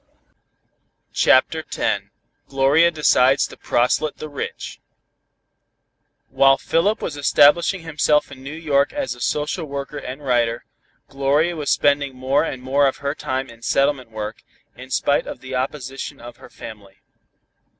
[1.13, 1.77] CHAPTER X
[2.47, 4.79] GLORIA DECIDES TO PROSELYTE THE RICH
[6.29, 10.65] While Philip was establishing himself in New York, as a social worker and writer,
[11.07, 14.41] Gloria was spending more and more of her time in settlement work,
[14.75, 16.95] in spite of the opposition of her family.